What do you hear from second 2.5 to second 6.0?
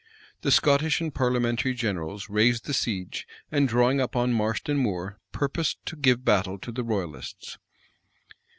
the siege, and drawing up on Marston Moor, purposed to